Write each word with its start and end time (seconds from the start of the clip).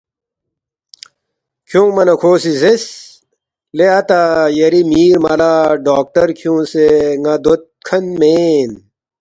کھیونگما 1.67 2.03
نہ 2.07 2.13
کھو 2.21 2.31
سی 2.41 2.51
زیرس، 2.61 2.85
”لے 3.75 3.85
اتا 3.99 4.21
یری 4.57 4.81
میر 4.89 5.15
مَلّا 5.23 5.53
ڈاکٹر 5.87 6.27
کھیونگسے 6.37 6.87
ن٘ا 7.21 7.33
دود 7.43 7.61
کھن 7.87 8.03
مین 8.19 8.69